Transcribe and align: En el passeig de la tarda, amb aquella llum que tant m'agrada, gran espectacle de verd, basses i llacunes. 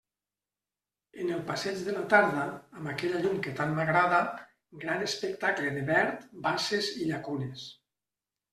En 1.23 1.27
el 1.35 1.43
passeig 1.49 1.83
de 1.87 1.93
la 1.97 2.01
tarda, 2.13 2.45
amb 2.79 2.89
aquella 2.93 3.21
llum 3.27 3.37
que 3.49 3.53
tant 3.61 3.77
m'agrada, 3.81 4.23
gran 4.87 5.07
espectacle 5.11 5.77
de 5.79 5.87
verd, 5.93 6.27
basses 6.49 6.93
i 6.99 7.13
llacunes. 7.15 7.71